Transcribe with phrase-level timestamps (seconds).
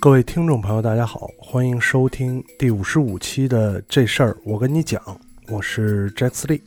[0.00, 5.02] 各位听众朋友，大家好，欢迎收听第五十五期的这事儿，我跟你讲，
[5.48, 6.62] 我是 Jack 斯利。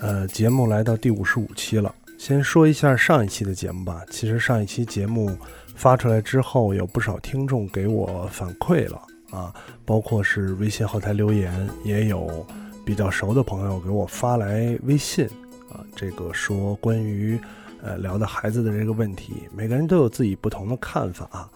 [0.00, 4.02] 呃，节目来到第五十五期了，先说一下上一期的节目吧。
[4.10, 5.30] 其实上一期节目
[5.76, 9.00] 发出来之后，有不少听众给我反馈了
[9.30, 9.54] 啊，
[9.84, 12.44] 包括是微信后台留言，也有
[12.84, 15.26] 比较熟的朋友给我发来微信
[15.70, 17.38] 啊，这个说关于。
[17.82, 21.48] 呃，聊的孩子的这个问题，每个人都有自己不同的看法，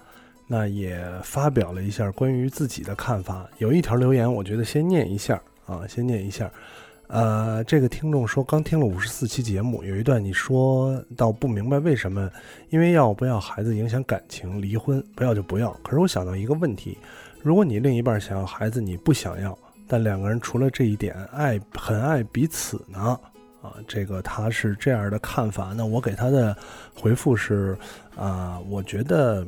[0.46, 3.46] 那也发表了一下关于自己的看法。
[3.58, 6.50] 有一条留言，我觉得先念一下啊，先念一下。
[7.08, 12.30] 呃，这个听众说刚听了五十四期节目，有一段你说到不明白为什么，
[12.70, 15.70] 因为要不要孩子影响感情，离婚不要就不要。
[15.82, 16.96] 可是我想到一个问题，
[17.42, 23.18] 如果你另一半想要孩子，你不想要，但两个人除了这一点爱很爱彼此呢？
[23.86, 26.56] 这个他是这样的看法，那我给他的
[26.94, 27.76] 回复是，
[28.16, 29.46] 啊，我觉得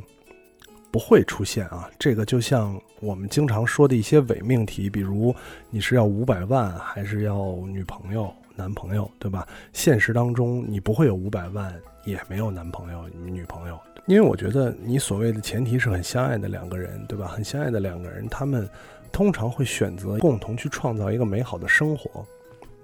[0.90, 1.88] 不会出现啊。
[1.98, 5.34] 这个就像我们经常说的一些伪命题，比如
[5.70, 9.46] 你是要五百万还是要女朋友、男朋友，对吧？
[9.72, 17.26] 现实当中你不会有五百万，也没有男朋友、女朋友，因为我觉得你所谓的前提是很相爱的两个人，对吧？
[17.26, 18.68] 很相爱的两个人，他们
[19.10, 22.24] 通常会选择共同去创造一个美好的生活。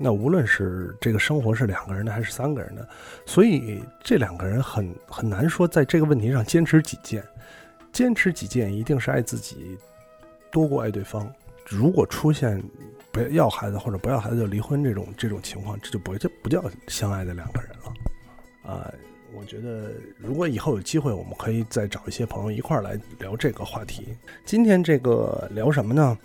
[0.02, 2.88] 那无论是这个生活是两个人的还是三个人的，
[3.26, 7.22] 所以这两个人很很难说在这个问题上坚持己见，
[7.92, 9.76] 坚持己见一定是爱自己
[10.50, 11.30] 多过爱对方。
[11.68, 12.62] 如果出现
[13.12, 18.72] 不要孩子或者不要孩子就离婚这种这种情况，这就不这不叫相爱的两个人了。
[18.72, 18.90] 啊，
[19.34, 24.16] 我觉得如果以后有机会，我们可以再找一些朋友一块儿来聊这个话题。
[24.46, 26.16] 今天这个聊什么呢？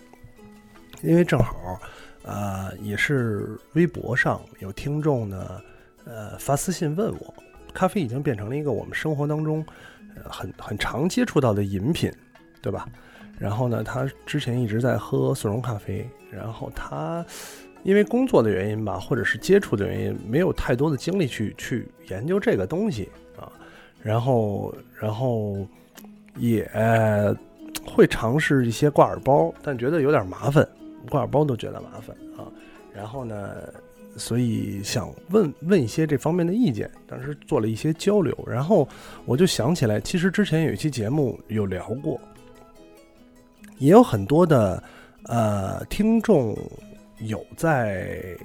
[1.01, 1.77] 因为正好。
[2.25, 5.61] 啊，也是微博上有听众呢，
[6.05, 7.33] 呃，发私信问我，
[7.71, 9.63] 咖啡已经变成了一个我们生活当中
[10.15, 12.11] 呃很很常接触到的饮品，
[12.61, 12.89] 对吧？
[13.37, 17.23] 然后呢，他之前一直在喝速溶咖啡，然后他
[17.83, 23.51] 因为工作的原因吧，或者是接触的原因，没有太多的精力去去研究这个东西啊，
[24.01, 25.67] 然后然后
[26.37, 26.67] 也
[27.85, 30.67] 会尝试一些挂耳包，但觉得有点麻烦。
[31.05, 32.51] 挂包都觉得麻烦啊，
[32.93, 33.73] 然后呢，
[34.17, 38.87] 所以想问问一些这方面的意见，当时做了一些交流，然后
[39.25, 42.19] 我就想起来，其实之前有一期节目有聊过，
[43.77, 44.81] 也有很多的
[45.23, 46.57] 呃听众
[47.19, 48.37] 有在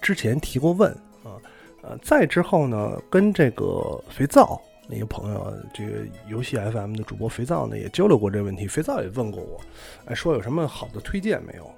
[0.00, 0.90] 之前提过问
[1.24, 1.38] 啊，
[1.82, 5.92] 呃，再之后呢，跟这个肥皂那个朋友，这个
[6.28, 9.60] 游戏 FM 的主播肥皂呢也交流过这个问题，肥皂也问过我，
[10.06, 11.70] 哎，说有什么好的推荐没有？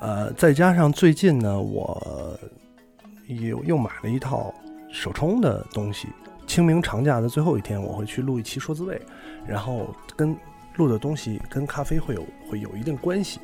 [0.00, 2.38] 呃，再加上最近呢，我
[3.26, 4.54] 又又买了一套
[4.92, 6.08] 手冲的东西。
[6.46, 9.00] 清明长假的最后一天，我会去录一期说滋味，
[9.46, 10.34] 然后跟
[10.76, 13.40] 录的东西跟咖啡会有会有一定关系。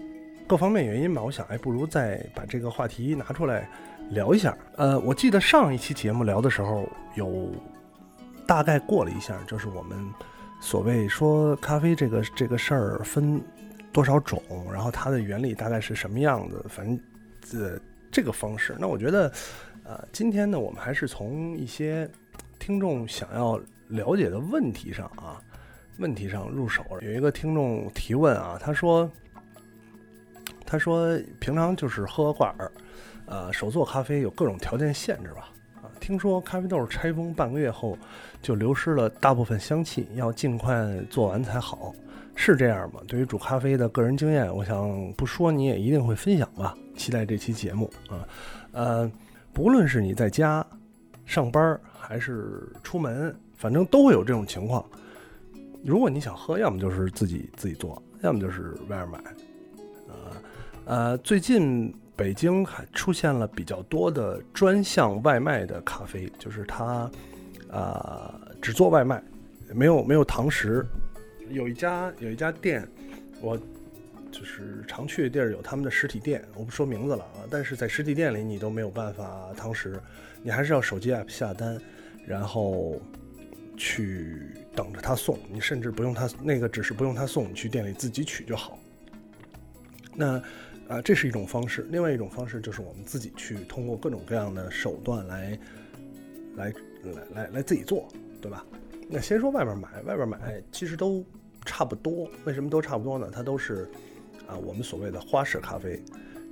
[0.46, 3.68] 各方面原因吧，我想，哎，不如再把这个话题拿出来
[4.10, 4.56] 聊一下。
[4.76, 7.50] 呃，我记得上一期节目聊的时候，有
[8.46, 9.98] 大概过了一下，就是我们
[10.60, 13.42] 所谓说咖啡这个这个事儿分。
[13.94, 16.66] 多少种，然后它的原理大概是什么样子？
[16.68, 17.00] 反正，
[17.62, 17.78] 呃，
[18.10, 18.74] 这个方式。
[18.76, 19.32] 那我觉得，
[19.84, 22.10] 呃，今天呢，我们还是从一些
[22.58, 23.56] 听众想要
[23.86, 25.40] 了解的问题上啊，
[25.98, 26.84] 问题上入手。
[27.02, 29.08] 有一个听众提问啊，他说，
[30.66, 32.72] 他说平常就是喝挂耳，
[33.26, 35.52] 呃，手做咖啡有各种条件限制吧？
[35.76, 37.96] 啊，听说咖啡豆拆封半个月后
[38.42, 41.94] 就流失了大部分香气，要尽快做完才好。
[42.36, 43.00] 是这样吗？
[43.06, 46.76] 对于煮咖啡的个人经验，我想不说你也一定会分享吧。
[46.96, 48.26] 期待这期节目啊，
[48.72, 49.10] 呃，
[49.52, 50.64] 不论是你在家
[51.24, 54.84] 上班还是出门，反正都会有这种情况。
[55.84, 59.18] 如果你想喝，要么就是自己自己做，要么就是外面买。
[60.08, 60.14] 呃
[60.86, 67.10] 呃，最近北京还出现了比较多的专项外卖的咖啡，就是它
[67.70, 69.22] 啊只做外卖，
[69.74, 70.86] 没有没有堂食。
[71.50, 72.86] 有一家有一家店，
[73.40, 73.58] 我
[74.30, 77.46] 就是常去的地儿，有他们的实体店，我不说名字了啊。
[77.50, 80.00] 但是在实体店里，你都没有办法堂食，
[80.42, 81.80] 你还是要手机 app 下单，
[82.26, 83.00] 然后
[83.76, 84.40] 去
[84.74, 85.38] 等着他送。
[85.50, 88.78] 你甚至不用他那个，只是不用他送，你去店里自己取就好。
[90.14, 90.42] 那
[90.88, 91.86] 啊，这是一种方式。
[91.90, 95.58] 另外一种方式就是我们自己去通过各种各样的手段来
[96.56, 98.08] 来来来来自己做，
[98.40, 98.64] 对吧？
[99.08, 101.24] 那先说外边买，外边买其实都
[101.64, 102.28] 差不多。
[102.44, 103.30] 为什么都差不多呢？
[103.32, 103.88] 它都是
[104.46, 106.02] 啊，我们所谓的花式咖啡，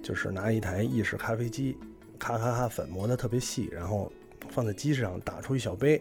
[0.03, 1.77] 就是拿一台意式咖啡机，
[2.19, 4.13] 咔咔咔粉磨的特别细，然后
[4.49, 6.01] 放在机上打出一小杯，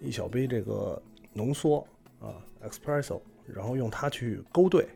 [0.00, 1.00] 一小杯这个
[1.32, 1.86] 浓缩
[2.20, 2.36] 啊
[2.68, 4.86] ，espresso，然后用它去勾兑，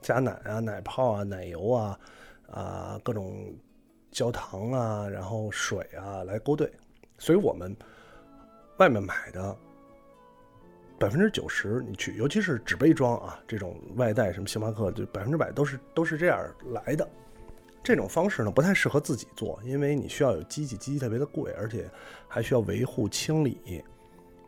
[0.00, 2.00] 加奶啊、奶泡啊、奶油啊
[2.50, 3.54] 啊各种
[4.10, 6.70] 焦糖啊，然后水啊来勾兑，
[7.16, 7.74] 所以我们
[8.78, 9.56] 外面买的
[10.98, 16.38] 百分之九十，你去，尤其是纸杯装啊，这种外带什么星巴克，就百分之百都是都是这样
[16.72, 17.08] 来的。
[17.82, 21.88] 这种方式呢不太适合自己做，因为你需要有机器，机器特别的贵，而且
[22.26, 23.82] 还需要维护清理。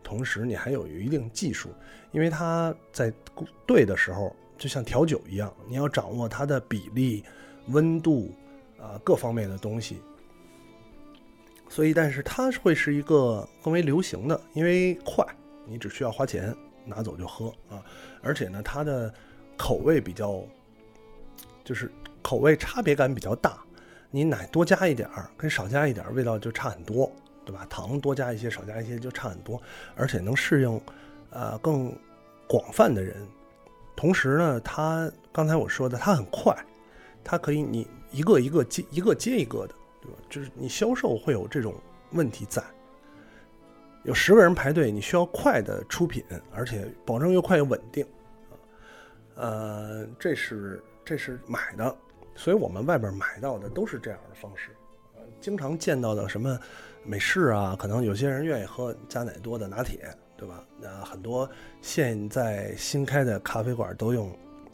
[0.02, 1.70] 同时，你还有一定技术，
[2.10, 3.12] 因为它在
[3.64, 7.22] 兑的时候，就像调酒一样，你要掌握它的比例、
[7.68, 8.34] 温度
[8.78, 10.00] 啊各方面的东西。
[11.68, 15.24] 所以，但是它会是一个更为流行的，因为快，
[15.70, 17.80] 你只需要花钱拿走就喝啊，
[18.20, 19.14] 而且呢，它的
[19.56, 20.42] 口味比较，
[21.62, 21.90] 就是
[22.20, 23.62] 口味差别感比较大，
[24.10, 27.10] 你奶多加一点儿跟少加一点儿味道就差很多。
[27.42, 27.66] 对吧？
[27.68, 29.60] 糖多加一些，少加一些就差很多，
[29.96, 30.80] 而且能适应，
[31.30, 31.92] 呃，更
[32.46, 33.16] 广泛的人。
[33.96, 36.54] 同时呢，它刚才我说的，它很快，
[37.24, 40.18] 它可以你一个一个接一个接一个的，对吧？
[40.28, 41.74] 就是你销售会有这种
[42.12, 42.62] 问题在，
[44.02, 48.54] 有十个人排队，你需要快的出品，而且保证又快又稳定，啊，
[49.36, 51.96] 呃，这是这是买的，
[52.34, 54.70] 所以我们外边买到的都是这样的方式，
[55.16, 56.58] 呃，经常见到的什么。
[57.02, 60.62] 美式啊，可能有些人愿意喝加奶多的拿铁，对吧？
[60.78, 61.50] 那很多
[61.80, 64.30] 现在新开的咖啡馆都用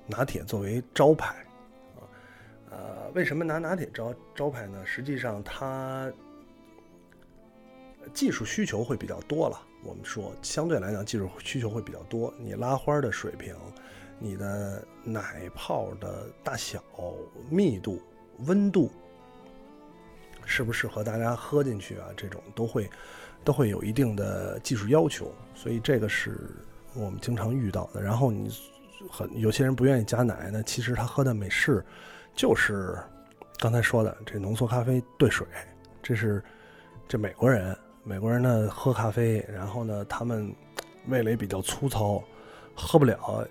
[0.09, 1.37] 拿铁作为招牌，
[1.95, 2.03] 啊，
[2.73, 4.85] 呃，为什么拿拿铁招招牌呢？
[4.85, 6.13] 实际上它
[8.15, 9.61] 技术需求会比较多了。
[9.83, 13.55] 我们说相对来讲技术需求会比较多，你拉花的水平，
[14.19, 16.83] 你的奶泡的大小、
[17.51, 18.01] 密度、
[18.47, 18.91] 温度。
[20.49, 22.07] 适不适合大家喝进去啊？
[22.17, 22.89] 这种都会，
[23.43, 26.51] 都会有一定的技术要求，所以这个是
[26.95, 28.01] 我们经常遇到的。
[28.01, 28.49] 然后你
[29.11, 31.85] 很有些人不愿意加奶，那其实他喝的美式
[32.33, 32.97] 就是
[33.59, 35.45] 刚才说的这浓缩咖啡兑水，
[36.01, 36.41] 这是
[37.09, 37.77] 这美国人，
[38.09, 40.55] 美国人呢喝咖啡，然后呢他们
[41.09, 42.23] 味蕾比较粗糙，
[42.73, 43.45] 喝不了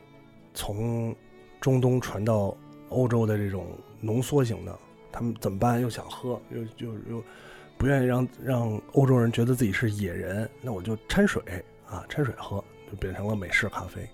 [0.54, 1.14] 从
[1.60, 2.56] 中东传到
[2.88, 3.68] 欧洲的这种
[4.00, 4.74] 浓缩型的。
[5.12, 5.82] 他们怎么办？
[5.82, 7.24] 又想喝，又又又
[7.78, 11.44] 不愿意让让欧洲人觉得自己是野人，那我就掺水
[11.86, 14.10] 啊，掺水喝，就变成了美式咖啡。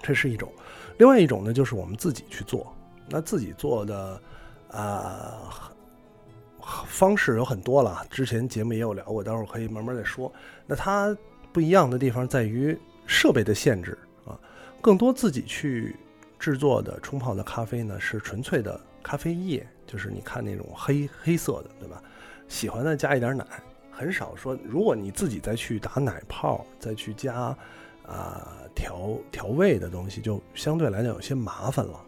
[0.00, 0.52] 这是一种，
[0.98, 2.72] 另外一种呢，就是我们自己去做。
[3.08, 4.22] 那自己做的
[4.70, 5.72] 啊
[6.86, 10.32] 方式有很多了，之前节目也有聊过，待会儿可以慢慢再说。
[10.66, 11.16] 那它
[11.52, 12.76] 不一样的地方在于
[13.06, 14.38] 设备的限制啊，
[14.80, 15.96] 更多自己去
[16.38, 18.80] 制作的冲泡的咖啡呢，是纯粹的。
[19.02, 22.02] 咖啡液就是你看那种黑黑色的，对吧？
[22.48, 23.44] 喜欢的加一点奶，
[23.90, 24.58] 很少说。
[24.64, 27.54] 如果你自己再去打奶泡，再去加
[28.06, 32.00] 啊调调味的东西，就相对来讲有些麻烦了。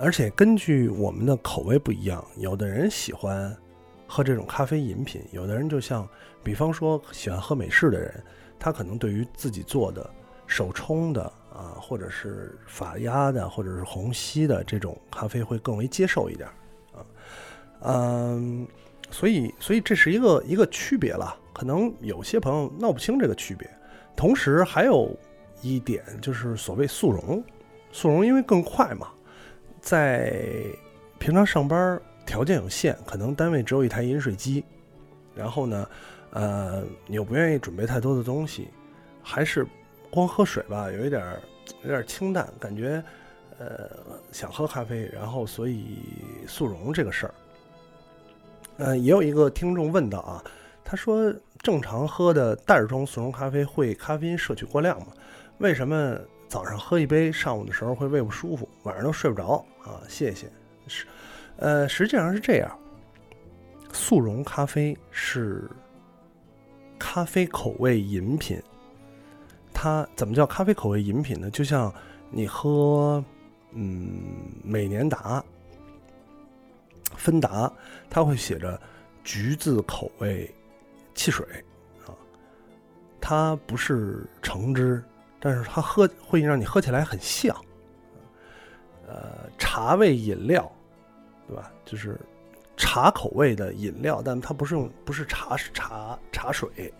[0.00, 3.54] 而且根据我们的口味不一样，有的人喜欢
[4.06, 6.08] 喝这种咖啡饮品，有的人就像，
[6.42, 8.22] 比方说喜欢喝美式的人，
[8.58, 10.08] 他可能对于自己做的
[10.46, 11.32] 手冲的。
[11.52, 16.48] 啊，或者是法压的，或者是虹吸的这种咖啡会更为接受一点
[16.92, 17.04] 啊，
[17.80, 18.66] 嗯，
[19.10, 23.68] 所以所以这是一个一个区别了，可能有些朋友闹不清这个区别。
[24.16, 25.14] 同时还有
[25.60, 27.44] 一点就是所谓速溶，
[27.90, 29.08] 速溶因为更快嘛，
[29.80, 30.32] 在
[31.18, 34.64] 平常上班条件有限，可能单位只有一台饮水机，
[35.34, 35.88] 然后呢，
[36.30, 38.68] 呃，你又不愿意准备太多的东西，
[39.22, 39.66] 还是
[40.10, 41.22] 光喝水吧，有一点。
[41.84, 43.00] 有点清淡，感觉，
[43.56, 43.88] 呃，
[44.32, 45.98] 想喝咖啡，然后所以
[46.48, 47.34] 速溶这个事儿，
[48.78, 50.42] 呃，也有一个听众问到啊，
[50.84, 55.12] 他说正常喝的袋装速溶咖啡会咖啡因摄取过量吗？
[55.58, 56.18] 为什么
[56.50, 60.02] 早上喝一杯，上午的时候会胃不舒服，晚上都睡不着啊？
[60.08, 60.50] 谢谢，
[60.88, 61.06] 是，
[61.56, 62.76] 呃，实际上是这样，
[63.92, 65.70] 速溶咖啡是
[66.98, 68.60] 咖啡口味饮品。
[69.72, 71.48] 它怎么叫咖啡口味饮品呢？
[71.50, 71.94] 就像
[72.30, 73.24] 你喝，
[73.70, 75.42] 嗯，美年达、
[77.14, 77.72] 芬达，
[78.10, 78.78] 它会写着
[79.22, 80.52] 橘子口味
[81.14, 81.46] 汽水
[82.04, 82.10] 啊，
[83.20, 85.00] 它不是橙汁，
[85.40, 87.56] 但是它喝会让你喝起来很像，
[89.08, 90.70] 呃，茶味饮料，
[91.48, 91.72] 对吧？
[91.84, 92.20] 就是
[92.76, 96.92] 茶口味的饮料，但它不是用不是茶是茶茶水。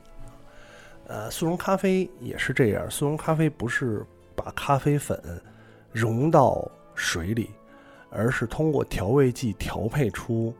[1.06, 2.90] 呃，速溶咖啡也是这样。
[2.90, 5.20] 速溶咖啡不是把咖啡粉
[5.92, 7.50] 融到水里，
[8.10, 10.54] 而是通过调味剂调配出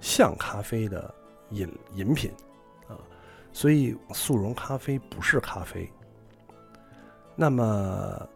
[0.00, 1.12] 像咖啡的
[1.50, 2.32] 饮饮品
[2.88, 2.94] 啊。
[3.52, 5.90] 所以速溶咖啡不是咖啡。
[7.36, 8.28] 那么，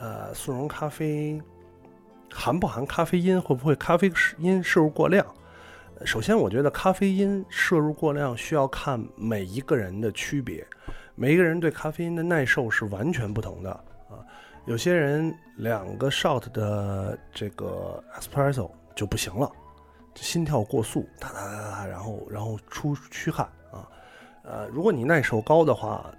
[0.00, 1.42] 呃，速溶咖啡
[2.32, 3.40] 含不含咖啡因？
[3.40, 5.26] 会不会咖啡因摄入过量？
[6.04, 10.66] 首先，我觉得咖啡因摄入过量需要看每一个人的区别，
[11.14, 13.70] 每一个人对咖啡因的耐受是完全不同的
[14.08, 14.22] 啊。
[14.66, 19.50] 有些人两个 shot 的这个 espresso 就不行了，
[20.14, 23.88] 心跳过速，哒哒哒哒，然后然后出虚汗啊。
[24.44, 26.10] 呃，如果你耐受高的话，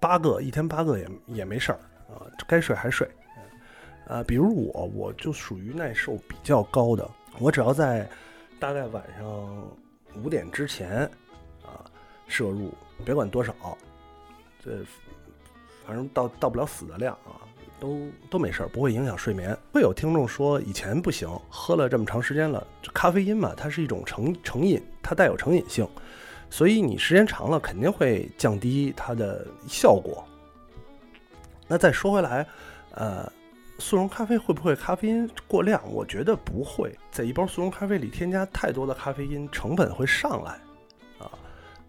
[0.00, 1.78] 八个一天八个也也没事儿
[2.08, 3.08] 啊，该睡还睡。
[4.06, 8.08] 呃，比如我，我就属于耐受比较高的，我只要在。
[8.60, 9.70] 大概晚上
[10.20, 11.08] 五点之前，
[11.62, 11.86] 啊，
[12.26, 12.74] 摄入
[13.04, 13.54] 别管多少，
[14.60, 14.84] 这
[15.86, 17.38] 反正到到不了死的量啊，
[17.78, 19.56] 都都没事儿，不会影响睡眠。
[19.72, 25.88] 会有听众说以前不行，喝了这么长时间了，咖啡因嘛，它是一种成成瘾，它带有成瘾性，
[26.50, 30.24] 所以你时间长了肯定会降低它的效果。
[31.66, 32.46] 那再说回来，
[32.92, 33.30] 呃。
[33.80, 35.80] 速溶咖啡会不会咖啡因过量？
[35.92, 40.58] 我觉得不会，在一包速溶咖啡里添加太多的咖啡因，成本会上来，
[41.20, 41.30] 啊，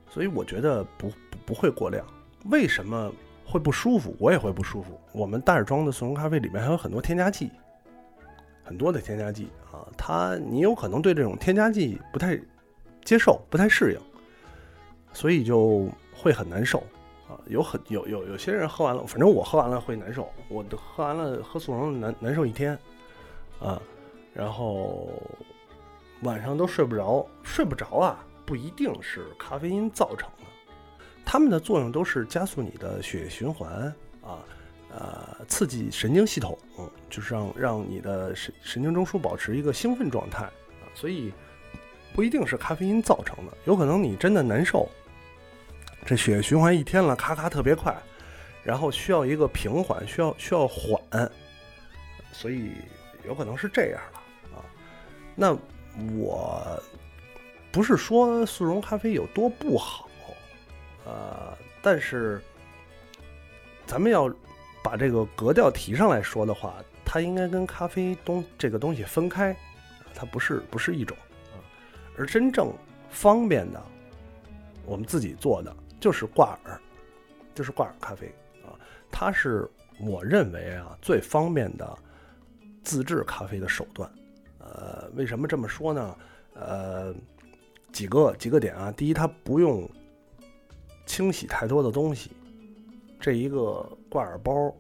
[0.08, 1.12] 所以我觉得不
[1.48, 2.06] 不会过量。
[2.46, 3.12] 为什么
[3.44, 4.16] 会不舒服？
[4.20, 5.02] 我也会不舒服。
[5.14, 7.50] 我们袋装的速溶咖啡里面还有很多添加剂，
[8.64, 12.40] 很多的添加剂啊，它你有可能对这种添加剂不太
[13.04, 14.00] 接受，不太适应，
[15.20, 16.82] 所以就会很难受。
[17.28, 22.72] 啊，有很有有有些人喝完了，反正我喝完了会难受，我都喝完了喝速溶难难受一天，
[23.60, 23.80] 啊，
[24.34, 25.10] 然后
[26.24, 30.46] 晚上都睡不着，睡不着啊，不一定是咖啡因造成的，
[31.26, 33.70] 它们的作用都是加速你的血液循环
[34.24, 34.40] 啊，
[34.92, 36.58] 呃，刺激神经系统，
[37.12, 41.32] 就是让让你的神神经中枢保持一个兴奋状态啊，所以
[42.16, 44.90] 不一定是咖啡因造成的，有可能你真的难受。
[46.06, 47.96] 这血液循环一天了，咔咔特别快，
[48.64, 51.00] 然后需要一个平缓，需要需要缓，
[52.32, 52.72] 所以
[53.28, 54.66] 有可能是这样的啊。
[55.36, 55.56] 那
[56.18, 56.82] 我
[57.72, 60.10] 不是说速溶咖啡有多不好，
[61.06, 62.42] 呃，但是
[63.86, 64.34] 咱们要
[64.84, 66.76] 把这个格调提上来说的话，
[67.06, 69.56] 它应该跟咖啡东这个东西分开，
[70.16, 71.16] 它不是不是一种
[71.54, 71.62] 啊，
[72.18, 72.74] 而真正
[73.12, 73.80] 方便的，
[74.86, 75.76] 我们自己做的。
[76.00, 76.80] 就是挂耳，
[77.54, 78.28] 就是挂耳咖啡
[78.64, 78.74] 啊，
[79.12, 81.98] 它是我认为啊最方便的
[82.84, 84.10] 自制咖啡的手段。
[84.60, 86.18] 呃，为什么这么说呢？
[86.54, 87.14] 呃，
[87.92, 88.92] 几个几个点啊。
[88.92, 89.90] 第一，它不用
[91.06, 92.32] 清洗太多的东西，
[93.20, 94.74] 这一个挂耳包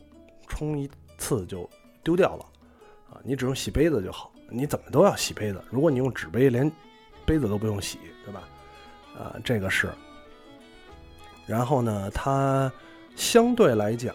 [0.48, 1.70] 冲一次就
[2.04, 2.46] 丢掉了
[3.12, 4.32] 啊，你只用洗杯子就好。
[4.52, 6.72] 你怎么都要洗杯子，如果你用纸杯，连
[7.26, 8.48] 杯子都不用洗，对吧？
[9.18, 9.90] 啊，这个是。
[11.50, 12.72] 然后呢，它
[13.16, 14.14] 相对来讲，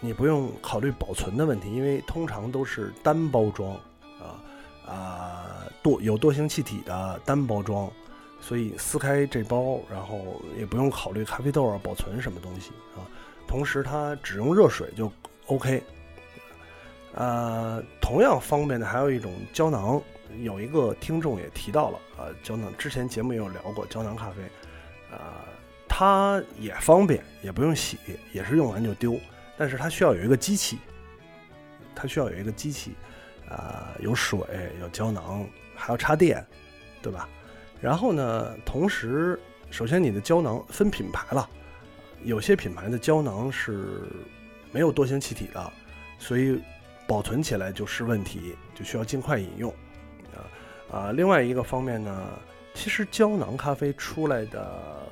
[0.00, 3.74] 你不用考虑保存的问题，因为通常都是单包装
[4.18, 4.40] 啊
[4.86, 5.46] 啊
[5.82, 7.92] 惰有惰性气体的单包装，
[8.40, 13.04] 所以撕开这包，然后也不用考虑咖啡豆啊保存什么东西啊。
[13.46, 15.12] 同时，它只用热水就
[15.48, 15.82] OK。
[17.14, 20.00] 呃，同样方便的还有一种胶囊，
[20.40, 24.42] 有一个听众也提到了啊，胶囊之前节目也有聊过胶囊咖啡，
[25.14, 25.44] 啊。
[25.98, 27.98] 它也方便，也不用洗，
[28.32, 29.18] 也是用完就丢。
[29.56, 30.78] 但是它需要有一个机器，
[31.92, 32.92] 它需要有一个机器，
[33.50, 34.38] 啊，有水，
[34.80, 36.46] 有胶囊，还要插电，
[37.02, 37.28] 对吧？
[37.80, 39.40] 然后呢，同时，
[39.72, 41.50] 首先你的胶囊分品牌了，
[42.22, 44.02] 有些品牌的胶囊是
[44.70, 45.72] 没有惰性气体的，
[46.16, 46.62] 所以
[47.08, 49.74] 保存起来就是问题，就需要尽快饮用。
[50.32, 50.38] 啊
[50.96, 52.28] 啊，另外一个方面呢，
[52.72, 55.07] 其实胶囊咖啡出来的。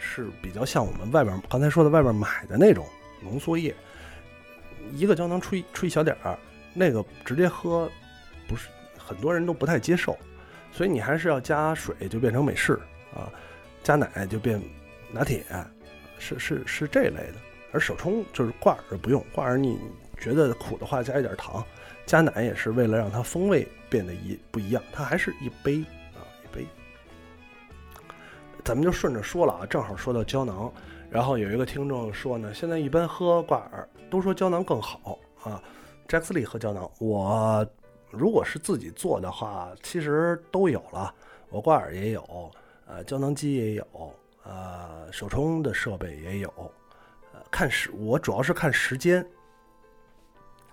[0.00, 2.86] 是比较像我们外边刚才说的外边买的那种
[3.22, 3.74] 浓缩液，
[4.92, 6.36] 一个胶囊出一出一小点儿，
[6.74, 7.88] 那个直接喝，
[8.48, 10.18] 不是很多人都不太接受，
[10.72, 12.80] 所以你还是要加水就变成美式
[13.14, 13.28] 啊，
[13.82, 14.60] 加奶就变
[15.12, 15.44] 拿铁，
[16.18, 17.34] 是是是这类的。
[17.72, 19.78] 而手冲就是挂耳不用，挂耳你
[20.18, 21.64] 觉得苦的话加一点糖，
[22.04, 26.66] 加奶也是为了让它风味变得一不一样，它还是一杯啊一杯。
[28.64, 30.72] 咱们就顺着说了啊，正好说到胶囊，
[31.10, 35.62] 然后有一个听众说呢，现在一般喝挂耳都说胶囊更好啊。
[36.08, 37.66] Jack 斯利喝胶囊，我
[38.10, 41.14] 如果是自己做的话，其实都有了，
[41.48, 42.50] 我挂耳也有，
[42.86, 46.48] 呃，胶囊机也有，呃，手冲的设备也有，
[47.32, 49.24] 呃，看时我主要是看时间，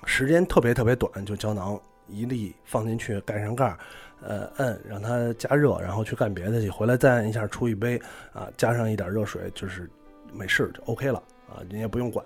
[0.05, 3.77] 时间特别特别短就胶囊一粒放进去，盖上盖儿，
[4.21, 8.01] 呃，摁让它加热，然后去干别的去，回来再按一下出一杯，
[8.33, 9.89] 啊，加上一点热水，就是
[10.33, 12.25] 没事就 OK 了啊，您也不用管。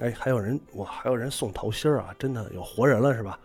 [0.00, 3.38] 哎，还有人哇，还有人送桃心儿啊，真的有活人了是吧？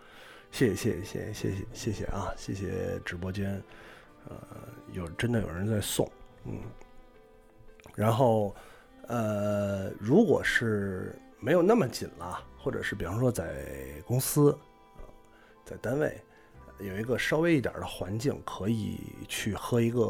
[0.50, 3.62] 谢谢谢谢谢谢谢谢谢啊，谢谢直播间，
[4.28, 4.36] 呃，
[4.92, 6.10] 有真的有人在送，
[6.44, 6.58] 嗯，
[7.94, 8.54] 然后
[9.06, 13.64] 呃，如果是没有那么紧了，或者是比方说在
[14.06, 14.56] 公司。
[15.64, 16.20] 在单位
[16.78, 18.98] 有一个稍微一点的环境，可以
[19.28, 20.00] 去喝一个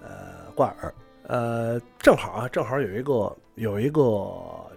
[0.00, 4.02] 呃挂耳，呃，正好啊，正好有一个有一个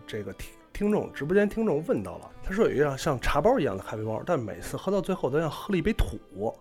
[0.06, 6.54] 这个听听众直播间听众问到了，他说有一样像茶包一样的咖啡包，但每次喝到最后都像喝了一杯土。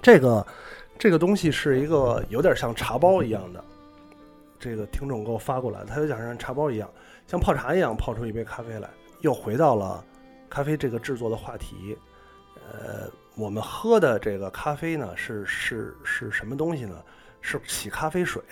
[0.00, 0.46] 这个
[0.98, 3.62] 这个东西是一个有点像茶包一样的，
[4.58, 6.90] 这个听众给我发过来，他有点像茶包一样，
[7.26, 8.88] 像泡茶一样泡出一杯咖啡来，
[9.20, 10.02] 又回到了。
[10.48, 11.96] 咖啡这个制作的话题，
[12.54, 17.02] 呃，我们喝的这个咖啡呢，是是是什么东西呢？
[17.40, 18.42] 是洗咖啡水，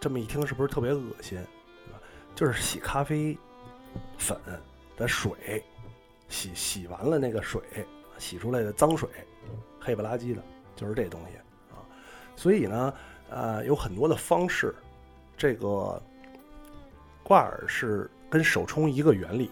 [0.00, 1.38] 这么一听是不是特别恶心？
[2.34, 3.36] 就是洗咖啡
[4.18, 4.38] 粉
[4.96, 5.62] 的水，
[6.28, 7.60] 洗洗完了那个水，
[8.18, 9.08] 洗出来的脏水，
[9.80, 10.42] 黑不拉几的，
[10.76, 11.36] 就是这东西
[11.74, 11.82] 啊。
[12.36, 12.94] 所以呢，
[13.30, 14.74] 呃，有很多的方式，
[15.36, 16.00] 这个
[17.22, 19.50] 挂耳是跟手冲一个原理。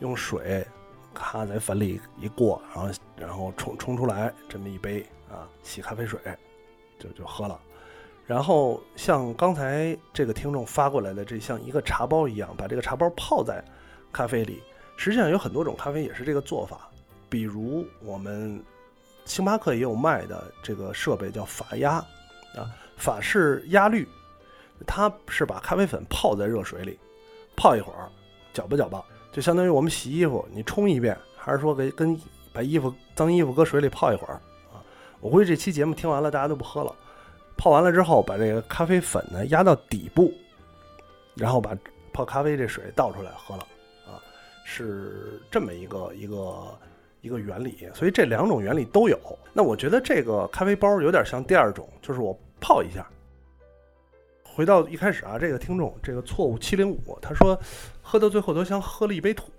[0.00, 0.66] 用水，
[1.12, 6.20] 咔在粉里一过，然后然后冲冲出来这么一杯啊，洗咖啡水，
[6.98, 7.58] 就就喝了。
[8.26, 13.62] 然后像刚才这个听众发过来的，这像一个茶包一样，把这个茶包泡在
[14.12, 14.62] 咖啡里。
[14.96, 16.88] 实际上有很多种咖啡也是这个做法，
[17.28, 18.62] 比如我们
[19.24, 21.94] 星巴克也有卖的这个设备叫法压
[22.56, 24.08] 啊，法式压滤，
[24.86, 26.98] 它是把咖啡粉泡在热水里，
[27.56, 28.08] 泡一会儿，
[28.52, 29.04] 搅吧搅吧。
[29.34, 32.16] 就相当于我们洗衣服，你冲一遍，还是说给跟
[32.52, 34.34] 把衣服脏衣服搁水里泡一会儿
[34.72, 34.78] 啊？
[35.20, 36.94] 我估计这期节目听完了，大家都不喝了。
[37.56, 40.32] 泡完了之后，把这个咖啡粉呢压到底部，
[41.34, 41.76] 然后把
[42.12, 43.66] 泡咖啡这水倒出来喝了
[44.06, 44.22] 啊，
[44.64, 46.78] 是这么一个一个
[47.20, 47.88] 一个原理。
[47.92, 49.18] 所以这两种原理都有。
[49.52, 53.04] 那我觉得这个咖啡包有点像第二种，就是我泡一下。
[54.54, 57.58] 回到一开始啊，这个听众这个错误七零五，他说
[58.00, 59.50] 喝到最后都像喝了一杯土。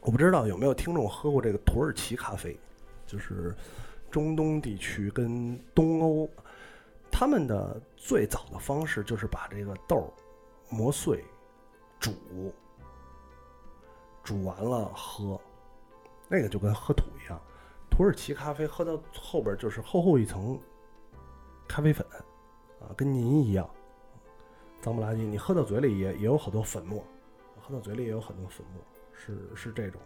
[0.00, 2.58] 我不知道有没有听众喝过这个土耳其咖啡，
[3.06, 3.54] 就是
[4.10, 6.30] 中东地区跟东欧，
[7.10, 10.10] 他们的最早的方式就是把这个豆
[10.70, 11.22] 磨碎
[12.00, 12.14] 煮，
[14.24, 15.38] 煮完了喝，
[16.26, 17.38] 那个就跟喝土一样。
[17.90, 20.58] 土耳其咖啡喝到后边就是厚厚一层
[21.68, 22.06] 咖啡粉。
[22.80, 23.68] 啊，跟您一样，
[24.80, 27.02] 脏不拉几，你喝到嘴里也也有好多粉末，
[27.60, 30.00] 喝到嘴里也有很多粉末，是是这种。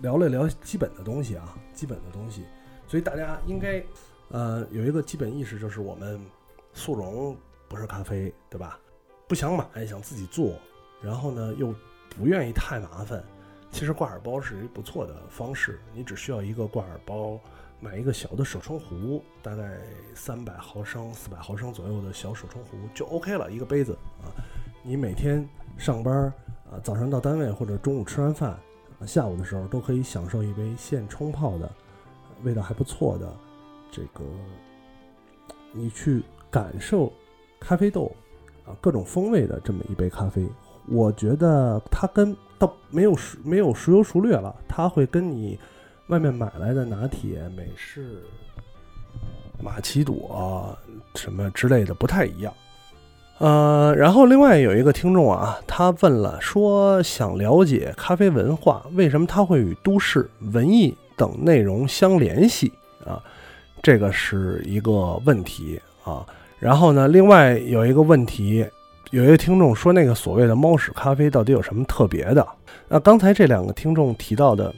[0.00, 2.44] 聊了聊基本的东西啊，基本的东西，
[2.86, 3.84] 所以大家应该
[4.28, 6.20] 呃有一个基本意识，就是我们
[6.72, 7.36] 速溶
[7.68, 8.78] 不是咖啡，对吧？
[9.28, 10.58] 不想买，想自己做，
[11.00, 11.72] 然后呢又
[12.10, 13.24] 不愿意太麻烦，
[13.70, 17.38] 其实挂耳包是一不错的方式，你只需要一个挂耳包。
[17.84, 19.78] 买一个小的手冲壶，大概
[20.14, 23.92] 三百毫升、四百毫升左右的小手冲壶就 OK 了，一个杯子
[24.22, 24.32] 啊。
[24.82, 26.32] 你每天上班
[26.64, 28.58] 啊，早上到单位或者中午吃完饭，
[29.06, 31.70] 下午的时候都可以享受一杯现冲泡的，
[32.42, 33.30] 味道还不错的
[33.92, 34.24] 这个，
[35.70, 37.12] 你去感受
[37.60, 38.10] 咖啡豆
[38.64, 40.48] 啊各种风味的这么一杯咖啡。
[40.88, 45.60] 我觉得它跟倒没有熟没有孰优孰劣了，它会跟你。
[46.08, 48.22] 外面买来的拿铁、美式、
[49.58, 50.76] 玛奇朵
[51.14, 52.52] 什么之类的不太一样，
[53.38, 62.70] 呃，然后另外有一个听众啊，他问了，说想了解咖啡文化为什么它会与都市文艺等内容相联系
[63.06, 63.22] 啊？
[63.82, 66.26] 这个是一个问题啊。
[66.58, 68.66] 然后呢，另外有一个问题，
[69.10, 72.46] 有一个听众说，那个所谓的猫屎咖啡到底有什么特别的？
[72.88, 74.70] 那刚才这两个听众提到的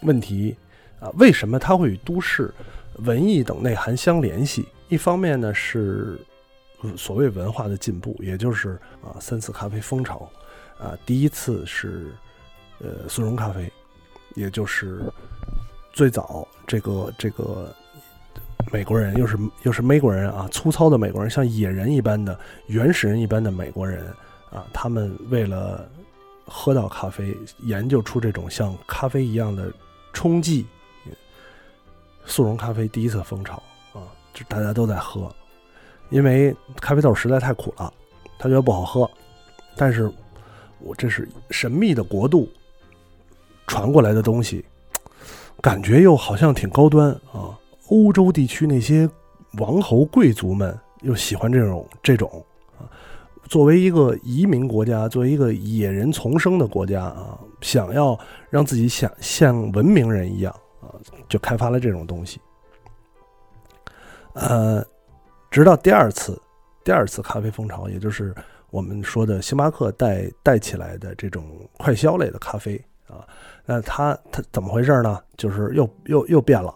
[0.00, 0.56] 问题。
[1.02, 2.54] 啊，为什么它会与都市
[2.98, 4.68] 文艺等内涵相联系？
[4.88, 6.16] 一方面呢是
[6.96, 10.30] 所谓文化的进步，也就是啊三次咖啡风潮，
[10.78, 12.12] 啊第一次是
[12.78, 13.72] 呃速溶咖啡，
[14.36, 15.02] 也就是
[15.92, 17.74] 最早这个这个
[18.70, 22.38] 美国人又是又是美国人啊，粗糙的美国人，像野人一般的
[22.68, 24.06] 原始人一般的美国人
[24.52, 25.88] 啊，他们为了
[26.46, 29.72] 喝到咖啡，研究出这种像咖啡一样的
[30.12, 30.64] 冲剂。
[32.24, 33.54] 速溶咖啡第一次风潮
[33.92, 35.30] 啊，就大家都在喝，
[36.10, 37.92] 因为咖啡豆实在太苦了，
[38.38, 39.10] 他觉得不好喝。
[39.76, 40.10] 但是，
[40.78, 42.48] 我这是神秘的国度
[43.66, 44.64] 传过来的东西，
[45.60, 47.58] 感觉又好像挺高端啊。
[47.88, 49.08] 欧洲地区那些
[49.58, 52.44] 王侯贵族们又喜欢这种这种
[52.78, 52.88] 啊。
[53.48, 60.92] 作为一个移民国家，作为一个野人丛生的国家啊，想要让自己像像文明人一样啊，
[61.28, 62.38] 就开发了这种东西。
[64.34, 64.84] 呃，
[65.50, 66.38] 直到第二次，
[66.84, 68.34] 第二次咖啡风潮，也就是
[68.70, 71.44] 我们说的星巴克带带起来的这种
[71.78, 73.26] 快消类的咖啡啊，
[73.64, 75.22] 那它它怎么回事呢？
[75.36, 76.74] 就是又又又变了，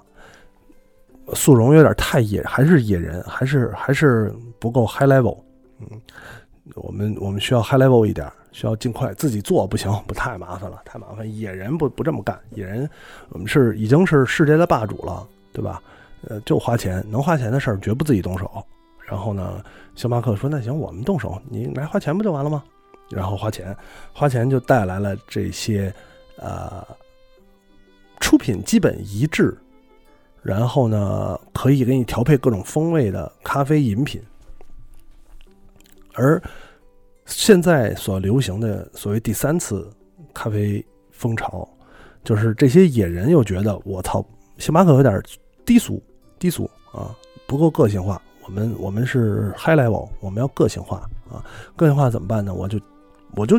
[1.35, 5.42] 速溶有点太野，还是野人，还是还是不够 high level，
[5.81, 6.01] 嗯，
[6.74, 12.88] 我们我们需要 high level 一点，需要尽快自己做，不行， 不太麻烦了，太麻烦，野人不不这么干，野人
[13.31, 15.83] 我们是已经是世界的霸主了，对吧？
[16.29, 18.64] 呃，就花钱，能花钱的事儿绝不自己动手。
[19.07, 19.62] 然后呢，
[19.94, 22.64] 星巴克说：“那行，我们动手，你来花钱不就完了吗？”
[23.09, 23.76] 然后花钱，
[24.12, 25.94] 花钱就带来了这些，
[26.38, 26.85] 呃，
[28.18, 29.57] 出品基本一致，
[30.42, 34.20] 然后呢，可以给你调配各种风味的咖啡饮品。
[36.16, 36.42] 而
[37.26, 39.88] 现在所流行的所谓第三次
[40.35, 41.68] 咖啡风潮，
[42.24, 44.24] 就是这些野人又觉得我操，
[44.59, 45.22] 星巴克有点
[45.64, 46.02] 低俗。
[46.38, 48.20] 低俗啊，不够个性化。
[48.44, 51.42] 我们我们是 high level，我们要个性化啊。
[51.74, 52.52] 个性化怎么办呢？
[52.52, 52.79] 我就
[53.35, 53.59] 我就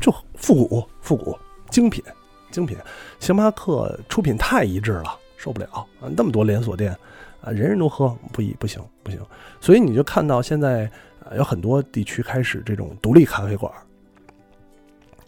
[0.00, 1.36] 就复古复古
[1.70, 2.02] 精品
[2.50, 2.78] 精品。
[3.20, 5.68] 星巴克出品太一致了，受不了
[6.00, 6.08] 啊！
[6.16, 6.96] 那么多连锁店
[7.44, 9.20] 啊，人人都喝，不一不行不行。
[9.60, 10.90] 所以你就看到现在
[11.36, 13.70] 有很多地区开始这种独立咖啡馆，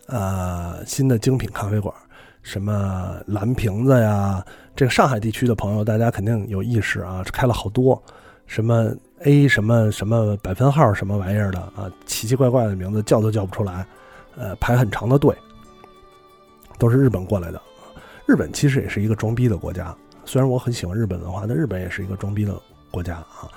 [0.07, 1.95] 呃，新的精品咖啡馆。
[2.43, 4.45] 什么蓝瓶子呀？
[4.77, 8.01] 这个上海地区的朋友，大家肯定有意识啊，开了好多，
[8.47, 13.85] 什么 A 什么什么百分号什么玩意儿的啊，奇奇怪怪的名字叫都叫不出来，
[14.37, 15.35] 呃，排很长的队，
[16.79, 17.61] 都是日本过来的。
[18.27, 19.93] 日本其实也是一个装逼的国家，
[20.27, 22.55] 虽然我很喜欢日本文化，但日本也是一个装逼的
[22.91, 23.49] 国家啊。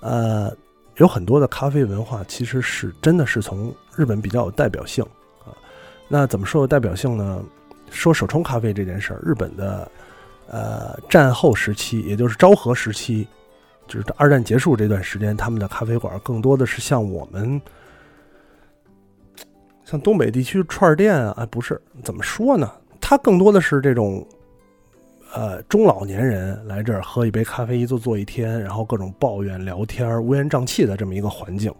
[0.00, 0.54] 呃，
[0.96, 5.04] 有很多的咖啡文化其实是真的是从日本比较有代表性
[5.44, 5.50] 啊。
[6.06, 7.42] 那怎么说有代表性呢？
[7.90, 9.90] 说手冲咖啡这件事儿，日本的，
[10.46, 13.26] 呃，战后时期，也就是昭和时期，
[13.88, 17.60] 就是二战结束这段时间，他们的咖啡馆更多的是像我们，
[19.84, 22.70] 像东北地区串店啊，哎，不是，怎么说呢？
[23.00, 24.24] 它更多的是这种，
[25.32, 31.72] 呃，中老年人来这儿喝一杯咖啡，一坐坐一天，然后各种抱怨、聊天、乌烟瘴气的这么一个环境。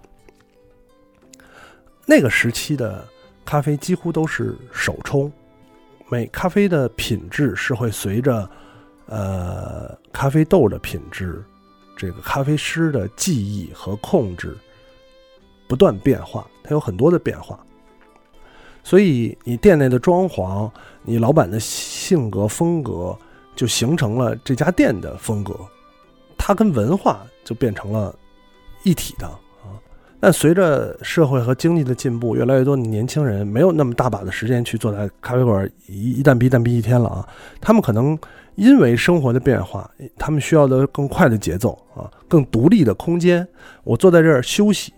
[2.07, 3.05] 那个时期的
[3.45, 5.31] 咖啡几乎都是手冲。
[6.09, 8.49] 每咖啡的品质是会随着，
[9.07, 11.43] 呃，咖啡豆的品质，
[11.97, 14.57] 这个咖啡师的技艺和控制
[15.69, 17.59] 不断变化，它有很多的变化。
[18.83, 20.71] 所以你店内的装潢，
[21.03, 23.17] 你老板的性格风格，
[23.61, 25.55] 就形成了这家店的风格，
[26.39, 28.15] 它跟文化就变成了
[28.85, 29.77] 一体的啊。
[30.19, 37.29] 但随着社会和经济的进步，越来越多的年轻人没有那么大把的时间去坐在咖啡馆一一旦逼一旦逼一天了啊！
[37.61, 38.19] 他们可能
[38.55, 43.47] 因为生活的变化，他们需要的更快的节奏啊，更独立的空间。
[43.85, 44.91] 我坐在这儿休息，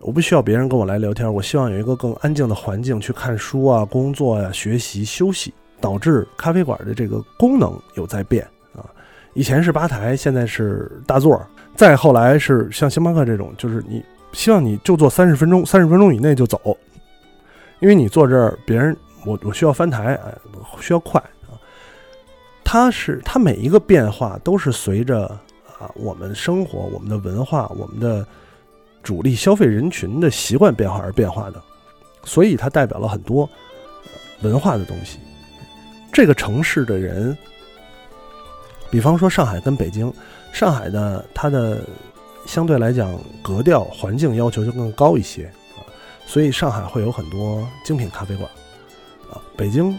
[0.00, 8.84] 我不需要别人跟我来聊天，我希望有一个更安静的环境去看书啊、工作呀、学习、休息，导致咖啡馆的这个功能有在变啊。
[9.34, 11.40] 以前是吧台，现在是大座，
[11.74, 14.04] 再后来是像星巴克这种，就是你。
[14.32, 16.76] 希望你就坐三十分钟，三十分钟以内就走，
[17.78, 20.34] 因为你坐这儿，别人我我需要翻台，哎，
[20.80, 21.54] 需要快啊。
[22.64, 25.26] 它是它每一个变化都是随着
[25.78, 28.26] 啊我们生活、我们的文化、我们的
[29.04, 31.62] 主力消费人群的习惯变化而变化的，
[32.24, 33.48] 所以它代表了很多
[34.42, 35.20] 文化的东西。
[36.14, 37.36] 这个城市的人，
[38.90, 40.10] 比方说上海跟北京，
[40.52, 41.82] 上海的它的。
[42.46, 45.46] 相对来讲，格调、环境要求就更高一些
[45.78, 45.80] 啊，
[46.26, 48.46] 所以上海会有很多精品咖啡馆
[49.32, 49.40] 啊。
[49.56, 49.98] 北京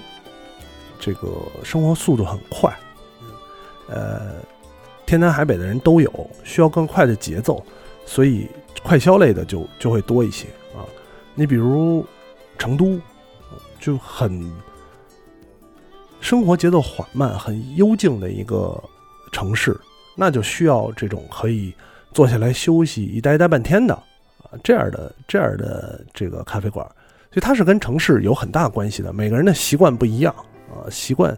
[1.00, 1.28] 这个
[1.64, 2.72] 生活速度很快，
[3.88, 4.36] 呃，
[5.08, 7.66] 天南海北的人都有，需要更快的节奏，
[8.06, 8.48] 所以
[8.84, 10.86] 快消类的就就会多一些啊。
[11.34, 12.06] 你比如
[12.60, 13.02] 成都，
[13.80, 14.40] 就很
[16.26, 18.84] 生活节奏缓慢、很幽静的一个
[19.32, 19.80] 城市，
[20.16, 21.72] 那就需要这种可以。
[22.14, 26.84] 坐下来休息，一待待半天的啊，这样的这样的这个咖啡馆，
[27.30, 29.12] 所以它是跟城市有很大关系的。
[29.12, 30.34] 每个人的习惯不一样
[30.70, 31.38] 啊，习惯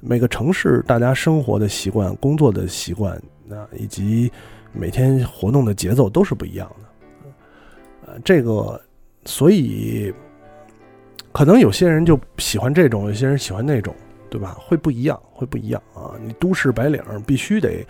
[0.00, 4.30] 每个城市大家生活的习惯、工作的习惯，那以及
[4.72, 7.30] 每天活动的节奏都是不一样的。
[8.08, 8.80] 呃，这个
[9.26, 10.12] 所以
[11.30, 13.94] 可能有些人就喜欢这种，有些人喜欢那种
[14.28, 14.56] 对吧？
[14.58, 16.12] 会不一样，会不一样啊！
[16.20, 17.86] 你都市白领必须得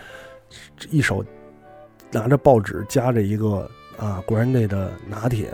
[0.91, 1.25] 一手
[2.11, 3.69] 拿着报纸夹着一个
[3.99, 5.51] 啊，果然内的拿铁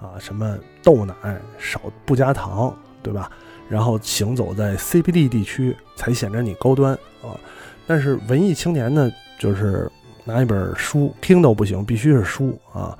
[0.00, 1.14] 啊，什么豆奶
[1.58, 3.30] 少不加糖，对吧？
[3.68, 7.38] 然后行走在 CBD 地区才显得你高端啊。
[7.86, 9.90] 但是文艺青年呢，就是
[10.24, 12.96] 拿一本书，Kindle 不行，必须是书啊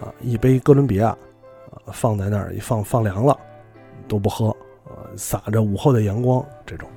[0.00, 1.08] 啊，一杯哥伦比亚
[1.70, 3.38] 啊放在那儿一放放凉了
[4.06, 4.54] 都不喝。
[5.16, 6.88] 洒着午后的阳光，这种。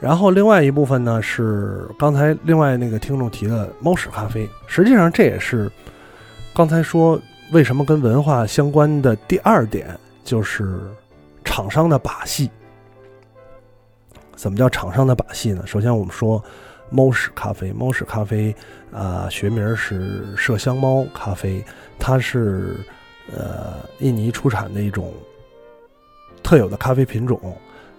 [0.00, 5.70] 然后另外一部分呢是刚才另外那个听众提的猫屎咖啡，实际上这也是
[6.52, 7.20] 刚才说
[7.52, 10.80] 为什么跟文化相关的第二点，就是
[11.44, 12.50] 厂商的把戏。
[14.34, 15.62] 怎么叫厂商的把戏呢？
[15.64, 16.42] 首先我们说
[16.90, 18.52] 猫屎咖啡，猫屎咖啡
[18.92, 21.64] 啊，学名是麝香猫咖啡，
[21.96, 22.76] 它是
[23.32, 25.14] 呃印尼出产的一种。
[26.42, 27.56] 特有的咖啡品种，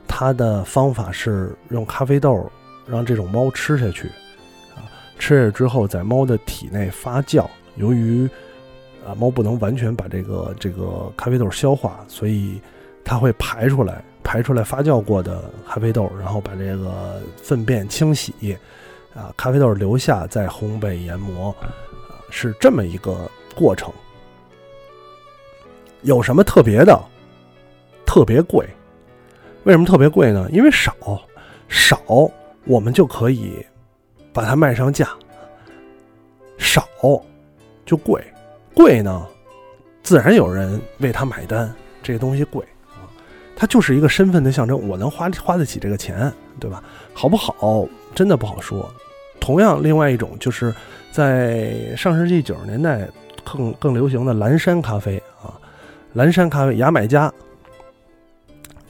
[0.08, 2.50] 它的方法是用咖啡豆
[2.86, 4.08] 让这种猫吃下去，
[4.76, 4.86] 啊，
[5.18, 7.46] 吃下去之后在猫的体内发酵。
[7.76, 8.30] 由于
[9.08, 12.62] 啊猫不能完全把这个这个咖啡豆消化，所以
[13.04, 18.58] 它会排出来，排出来发酵过的咖啡豆，然后把这个粪便清洗，
[19.16, 21.72] 啊，咖啡豆留下再烘焙研磨，啊，
[22.30, 23.92] 是这么一个过程。
[26.02, 27.00] 有什么特别的？
[28.14, 28.64] 特别贵，
[29.64, 30.48] 为什么特别贵呢？
[30.52, 30.94] 因为少，
[31.68, 32.00] 少
[32.64, 33.66] 我们就可以
[34.32, 35.10] 把它卖上价，
[36.60, 36.88] 少
[37.84, 38.24] 就贵，
[38.76, 39.26] 贵呢，
[40.04, 41.74] 自然有人为它买单。
[42.04, 43.10] 这个东西贵啊，
[43.56, 44.88] 它就是一个身份的象征。
[44.88, 46.84] 我能花花得起这个钱，对吧？
[47.16, 48.88] 好不好，真的不好说。
[49.40, 50.72] 同样，另外一种就是
[51.12, 53.10] 在上世纪九十年代
[53.44, 55.58] 更更流行的蓝山咖啡啊，
[56.14, 57.34] 蓝山咖啡，牙买加。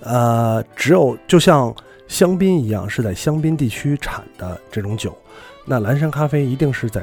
[0.04, 1.74] 呃，只有就像
[2.08, 5.18] 香槟一样，是在香槟地区产的这种酒，
[5.66, 7.02] 那蓝山咖啡一定是在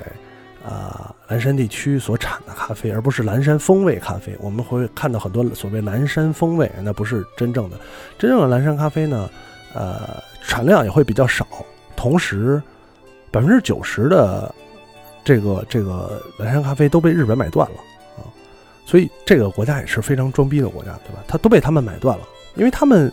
[0.64, 4.36] 啊蓝山地区所产的咖啡，而不是蓝山风味咖啡。
[4.40, 7.76] 我们会看到很多所谓蓝山风味，那不是真正的。
[8.18, 9.30] 真正的蓝山咖啡呢，
[9.74, 11.46] 呃，产量也会比较少，
[11.96, 12.62] 同时
[13.30, 14.54] 百分之九十的
[15.24, 17.76] 这个这个蓝山咖啡都被日本买断了
[18.18, 18.28] 啊，
[18.84, 21.24] 所以这个国家也是非常装逼的国家，对吧？
[21.26, 22.24] 它都被他们买断了。
[22.60, 23.10] 因为他们，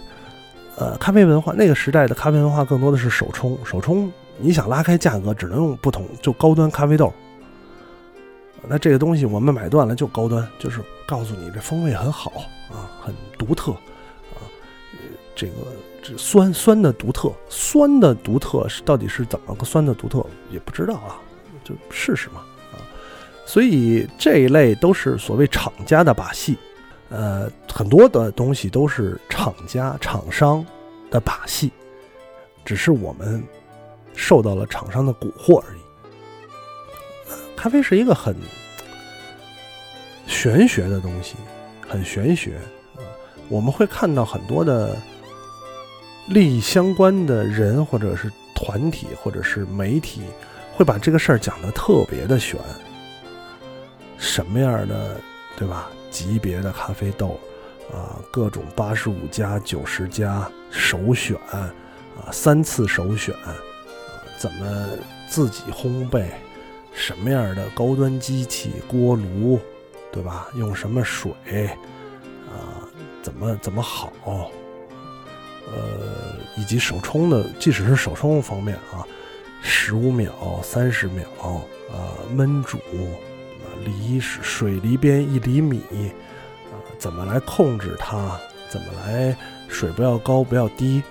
[0.76, 7.14] 呃，咖啡文化那个时代的咖啡文化更多的是手冲，手冲你想拉开价格，只能用不同就高端咖啡豆。
[8.68, 12.34] 那这个东西我们买断了就高端，就是告诉你这风味很好
[12.70, 14.44] 啊，很独特啊，
[15.34, 15.54] 这个
[16.04, 21.16] 这酸酸的独特，酸的独特是到底是怎么个酸的独特也不知道啊，
[21.64, 22.42] 就试试嘛
[22.74, 22.84] 啊。
[23.46, 26.58] 所以这一类都是所谓厂家的把戏。
[27.10, 30.66] 呃，很多的东西都是厂家、厂商
[31.10, 31.72] 的把戏，
[32.66, 33.42] 只是我们
[34.14, 35.80] 受到了厂商的蛊惑而已。
[37.56, 38.36] 咖啡是一个很
[40.28, 41.36] 玄学的东西，
[41.88, 42.60] 很玄学。
[43.50, 44.96] 我们会看到很多的
[46.28, 50.22] 利益相关的人，或者是团体，或者是媒体，
[50.76, 52.60] 会把这个事儿讲的特别的玄。
[54.18, 55.22] 什么样的，
[55.56, 55.90] 对吧？
[56.18, 57.40] 级别的咖啡豆，
[57.94, 61.72] 啊，各种八十五加、九十加首选，啊，
[62.32, 63.36] 三次首选，
[64.36, 64.90] 怎么
[65.30, 66.26] 自己烘焙，
[66.92, 69.60] 什么样的高端机器锅炉，
[70.12, 70.48] 对吧？
[70.56, 71.32] 用什么水，
[72.48, 72.82] 啊，
[73.22, 74.50] 怎么怎么好，呃，
[76.58, 79.06] 以及手冲的，即使是手冲方面啊，
[79.62, 81.28] 十五秒、三十秒，
[81.92, 82.80] 啊，焖煮。
[83.86, 85.82] 离水离边一厘米，
[86.72, 88.40] 啊，怎么来控制它？
[88.70, 89.36] 怎么来
[89.70, 91.02] 水不要高不要低？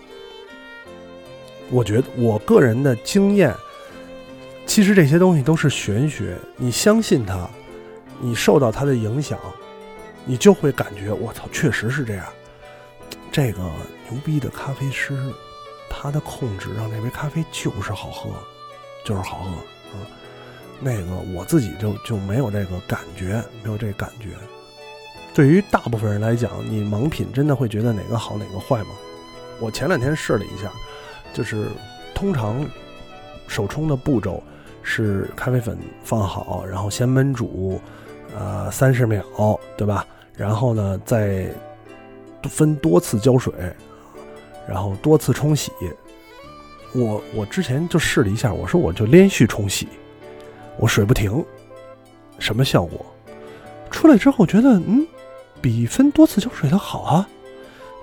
[1.70, 3.54] 我觉得我个人的经验，
[4.66, 6.38] 其实这些东西都是玄学。
[6.56, 7.48] 你相信它，
[8.20, 9.38] 你受到它的影响，
[10.24, 12.26] 你就会感觉我操，确实是这样。
[13.32, 13.58] 这个
[14.08, 15.18] 牛逼的咖啡师，
[15.90, 18.30] 他的控制让这杯咖啡就是好喝，
[19.04, 19.50] 就是好喝
[19.98, 20.06] 啊。
[20.80, 24.28] 那个我自己就就没有这个感觉，没有这个感觉。
[25.34, 28.90] 对于大部分人来讲，你盲品真的会觉得哪个好哪个坏吗？
[29.60, 30.70] 我前两天试了一下，
[31.32, 31.66] 就是
[32.14, 32.66] 通常
[33.46, 34.42] 手冲的步骤
[34.82, 37.80] 是咖啡粉放好，然后先焖煮，
[38.34, 39.22] 呃，三十秒，
[39.76, 40.06] 对吧？
[40.34, 41.48] 然后呢，再
[42.44, 43.52] 分多次浇水，
[44.68, 45.72] 然后多次冲洗。
[46.94, 49.88] 我我之前就试了一下，我说我就连续冲洗。
[50.78, 51.44] 我水不停，
[52.38, 53.04] 什么效果？
[53.90, 55.06] 出来之后觉得，嗯，
[55.60, 57.28] 比分多次浇水的好啊。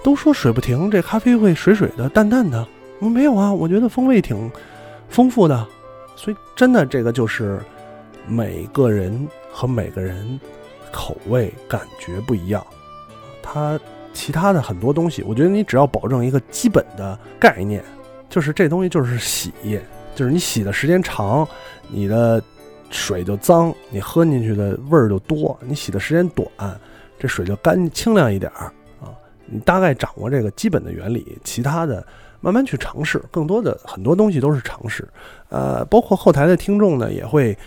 [0.03, 2.67] 都说水不停，这咖啡会水水的、淡淡的。
[2.99, 4.51] 我没有啊，我觉得风味挺
[5.07, 5.65] 丰富的。
[6.15, 7.59] 所以真的，这个就是
[8.27, 10.39] 每个人和每个人
[10.91, 12.65] 口味感觉不一样。
[13.41, 13.79] 它
[14.13, 17.83] 其他的很多东西，我觉得你只要保证一个基本的概念，
[18.29, 19.53] 就是这东西就是洗，
[20.15, 21.47] 就是你洗的时间长，
[21.87, 22.43] 你的
[22.93, 26.47] 水就脏，你喝进去的味儿就多；你洗的时间短，
[27.19, 29.11] 这水就干清亮一点儿啊。
[29.45, 32.05] 你大概掌握这个基本的原理，其他的
[32.39, 33.21] 慢慢去尝试。
[33.31, 35.07] 更多的很多东西都是尝试。
[35.49, 37.57] 呃，包括后台的听众呢，也会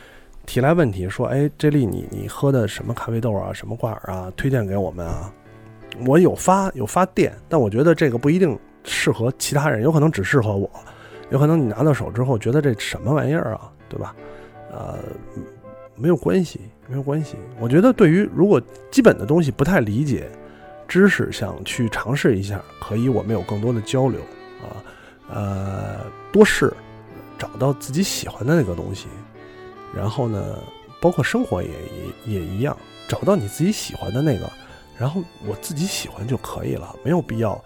[0.46, 5.32] 提来问题，说：“哎，这丽，你你喝的什么咖啡豆啊，什么挂耳啊，推荐给我们啊？”
[6.06, 10.70] 我有发有发电，但我觉得这个不一定适合其他人，有可能只适合我，
[11.30, 14.14] 有可能你拿到手之后觉得这什么玩意儿啊，对吧？
[14.76, 14.98] 呃，
[15.94, 17.36] 没有关系，没有关系。
[17.58, 18.60] 我觉得对于如果
[18.90, 20.30] 基本的东西不太理解，
[20.86, 24.20] 知识想去尝试一下，可以我们有更多的交流
[24.60, 24.76] 啊，
[25.30, 26.70] 呃，多试，
[27.38, 29.06] 找到自己喜欢的那个东西，
[29.94, 30.58] 然后呢，
[31.00, 31.70] 包括生活也
[32.26, 32.76] 也也一样，
[33.08, 34.46] 找到你自己喜欢的那个。
[34.98, 37.62] 然后我自己喜欢就可以了，没有必要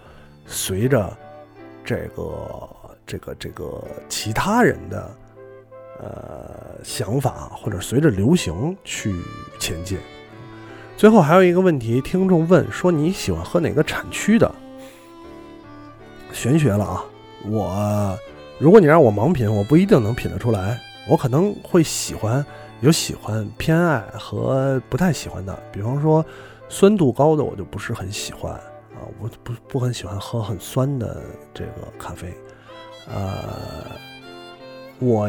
[0.46, 1.16] 随着
[1.84, 2.68] 这个
[3.06, 5.14] 这个这个其他人的
[6.00, 9.14] 呃想法或者随着流行去
[9.58, 9.98] 前进。
[10.96, 14.52] 最后还有一个问题，听众问说你喜欢喝哪个产区的？
[16.32, 17.04] 玄学了啊！
[17.48, 18.18] 我
[18.58, 22.44] 如果你让我盲品，我不一定能品得出来，我可能会喜欢
[22.80, 26.24] 有喜欢偏爱和不太喜欢的，比方说。
[26.72, 31.20] 酸度高的我就不是很喜欢啊，我不不很喜欢喝很酸的
[31.52, 32.32] 这个咖啡。
[33.12, 33.90] 呃，
[35.00, 35.28] 我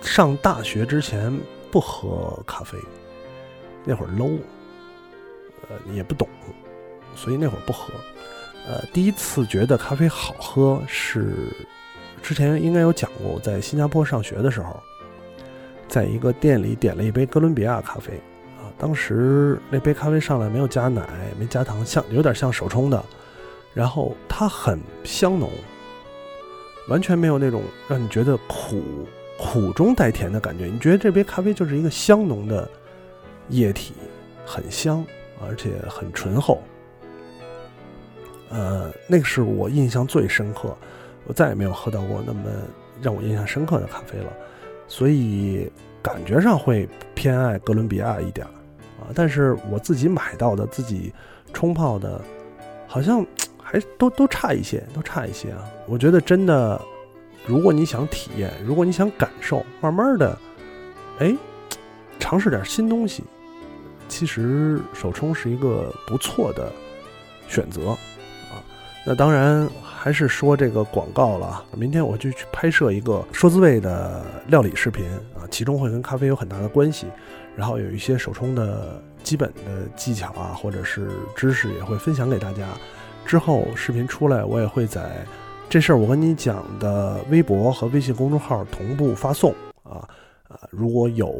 [0.00, 1.32] 上大学之前
[1.70, 2.78] 不喝咖啡，
[3.84, 4.38] 那会儿 low，
[5.68, 6.28] 呃也不懂，
[7.14, 7.92] 所以那会儿不喝。
[8.66, 11.34] 呃，第一次觉得咖啡好喝是
[12.22, 14.78] 之前应该有讲过，在新加坡上学的时候，
[15.88, 18.14] 在一个店里点了一杯哥伦比亚咖啡
[18.58, 18.68] 啊。
[18.78, 21.08] 当时那杯咖啡上来没有加奶，
[21.38, 23.02] 没加糖，像有点像手冲的，
[23.72, 25.50] 然后它很香浓，
[26.88, 29.06] 完全没有那种让你觉得苦
[29.40, 30.66] 苦中带甜的感觉。
[30.66, 32.68] 你觉得这杯咖啡就是一个香浓的
[33.48, 33.94] 液体，
[34.44, 35.02] 很香，
[35.42, 36.62] 而且很醇厚。
[38.50, 40.76] 呃，那个是我印象最深刻，
[41.24, 42.40] 我再也没有喝到过那么
[43.00, 44.32] 让我印象深刻的咖啡了，
[44.86, 45.70] 所以
[46.02, 48.46] 感觉上会偏爱哥伦比亚一点。
[48.46, 51.12] 啊，但是我自己买到的、自己
[51.54, 52.20] 冲泡的，
[52.86, 53.24] 好像
[53.56, 55.64] 还都都差一些，都差一些啊！
[55.86, 56.78] 我觉得真的，
[57.50, 60.38] 如果你想体验，如果你想感受，慢慢的，
[61.18, 61.34] 哎，
[62.20, 63.24] 尝试点新东西，
[64.08, 66.70] 其实手冲是一个不错的
[67.48, 68.62] 选择啊。
[69.04, 77.08] 那当然还是说这个广告了，明天我就去拍摄一个说滋味的料理视频啊，其中会跟咖啡有很大的关系。
[77.56, 82.68] 然后有一些手冲的基本的技巧啊，或者是知识也会分享给大家。
[83.26, 85.26] 之后视频出来，我也会在
[85.70, 89.54] 这事儿我跟你讲的微博和微信公众号同步发送
[89.84, 90.02] 啊
[90.48, 90.58] 啊！
[90.68, 91.32] 如果有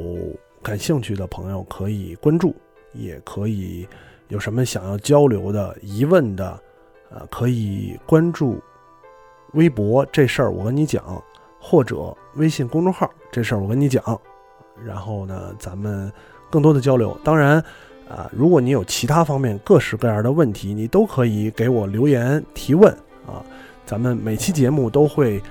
[0.63, 2.55] 感兴趣的朋友可以关注，
[2.93, 3.89] 也可以
[4.29, 6.47] 有什么想要交流的疑问的，
[7.11, 8.61] 啊，可以关注
[9.55, 11.21] 微博这事儿我跟你讲，
[11.61, 14.01] 或者微信公众号这事儿我跟你讲。
[14.87, 16.11] 然后呢，咱们
[16.49, 17.19] 更多的交流。
[17.25, 17.59] 当然，
[18.09, 22.97] 啊，如果你有其他方面各式各样的问题，你都可以给我留言提问。
[23.91, 25.43] 咱们每期节目都会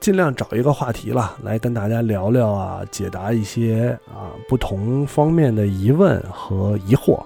[0.00, 7.22] 尽量找一个话题了，来跟大家聊聊啊，解答一些啊不同方面的疑问和疑惑，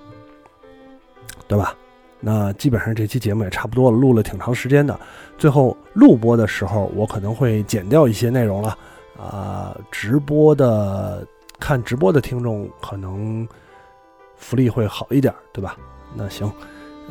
[1.46, 1.76] 对吧？
[2.18, 4.98] 那基本上这期节目也差不多了，录了挺长时间的。
[5.38, 8.76] 最后录播的时候，我可能会剪掉一些内容了。
[9.16, 11.24] 啊，直播的
[11.61, 13.46] 看直播的听众可能
[14.37, 15.77] 福利会好一点，对吧？
[16.16, 16.50] 那行，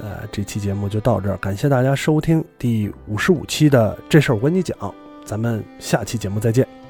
[0.01, 4.75] 呃，这期节目就到这儿，感谢大家收听第五十五期的这事儿我跟你讲，
[5.23, 6.82] 咱们下期节目再见。